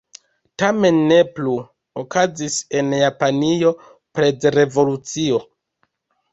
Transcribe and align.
Tamen 0.61 0.95
ne 1.11 1.19
plu: 1.35 1.53
okazis 2.05 2.57
en 2.81 2.91
Japanio 3.03 3.77
prezrevolucio. 4.17 5.43